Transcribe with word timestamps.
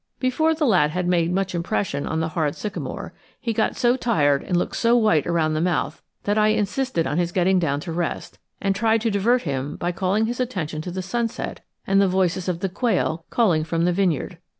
Before 0.19 0.55
the 0.55 0.65
lad 0.65 0.89
had 0.89 1.07
made 1.07 1.31
much 1.31 1.53
impression 1.53 2.07
on 2.07 2.21
the 2.21 2.29
hard 2.29 2.55
sycamore, 2.55 3.13
he 3.39 3.53
got 3.53 3.75
so 3.75 3.95
tired 3.95 4.41
and 4.41 4.57
looked 4.57 4.75
so 4.77 4.97
white 4.97 5.27
around 5.27 5.53
the 5.53 5.61
mouth 5.61 6.01
that 6.23 6.39
I 6.39 6.47
insisted 6.47 7.05
on 7.05 7.19
his 7.19 7.31
getting 7.31 7.59
down 7.59 7.81
to 7.81 7.91
rest, 7.91 8.39
and 8.59 8.75
tried 8.75 9.01
to 9.01 9.11
divert 9.11 9.43
him 9.43 9.75
by 9.75 9.91
calling 9.91 10.25
his 10.25 10.39
attention 10.39 10.81
to 10.81 10.91
the 10.91 11.03
sunset 11.03 11.63
and 11.85 12.01
the 12.01 12.07
voices 12.07 12.49
of 12.49 12.61
the 12.61 12.69
quail 12.69 13.25
calling 13.29 13.63
from 13.63 13.85
the 13.85 13.93
vineyard. 13.93 14.39